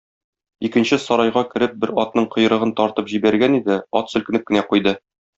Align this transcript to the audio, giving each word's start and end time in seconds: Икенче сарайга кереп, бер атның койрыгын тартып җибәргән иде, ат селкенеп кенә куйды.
Икенче 0.67 0.97
сарайга 1.01 1.43
кереп, 1.51 1.75
бер 1.83 1.91
атның 2.05 2.25
койрыгын 2.35 2.73
тартып 2.79 3.11
җибәргән 3.15 3.59
иде, 3.61 3.77
ат 4.01 4.13
селкенеп 4.15 4.49
кенә 4.49 4.65
куйды. 4.73 4.95